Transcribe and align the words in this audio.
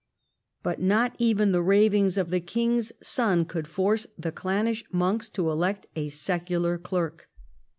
But 0.63 0.81
not 0.81 1.15
even 1.19 1.51
the 1.51 1.61
ravings 1.61 2.17
of 2.17 2.31
the 2.31 2.39
king's 2.39 2.91
son 3.03 3.45
could 3.45 3.67
force 3.67 4.07
the 4.17 4.31
clannish 4.31 4.83
monks 4.91 5.29
to 5.29 5.51
elect 5.51 5.85
a 5.95 6.09
secular 6.09 6.79
clerk. 6.79 7.29